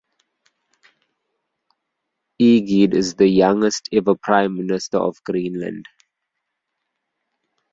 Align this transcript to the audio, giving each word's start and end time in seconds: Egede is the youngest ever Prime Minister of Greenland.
Egede 2.41 2.95
is 2.95 3.13
the 3.13 3.27
youngest 3.27 3.87
ever 3.91 4.15
Prime 4.15 4.55
Minister 4.57 4.97
of 4.97 5.23
Greenland. 5.25 5.85